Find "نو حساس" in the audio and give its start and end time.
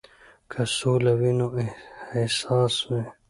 1.39-2.75